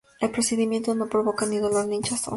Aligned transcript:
El 0.19 0.31
procedimiento 0.31 0.95
no 0.95 1.05
provoca 1.07 1.45
ni 1.45 1.57
dolor 1.59 1.85
ni 1.87 1.97
hinchazón. 1.97 2.29